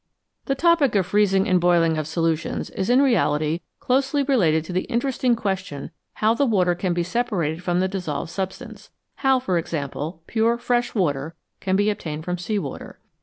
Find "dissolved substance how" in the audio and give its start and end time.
7.87-9.37